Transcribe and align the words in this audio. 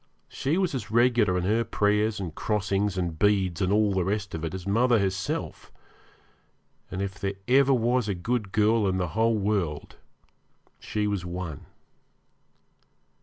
She 0.29 0.57
was 0.57 0.73
as 0.73 0.89
regular 0.89 1.37
in 1.37 1.43
her 1.43 1.63
prayers 1.63 2.19
and 2.19 2.33
crossings 2.33 2.97
and 2.97 3.19
beads 3.19 3.61
and 3.61 3.71
all 3.71 3.93
the 3.93 4.03
rest 4.03 4.33
of 4.33 4.43
it 4.43 4.55
as 4.55 4.65
mother 4.65 4.97
herself, 4.97 5.71
and 6.89 7.03
if 7.03 7.19
there 7.19 7.35
ever 7.47 7.71
was 7.71 8.07
a 8.09 8.15
good 8.15 8.51
girl 8.51 8.87
in 8.87 8.97
the 8.97 9.09
whole 9.09 9.37
world 9.37 9.97
she 10.79 11.05
was 11.05 11.23
one. 11.23 11.67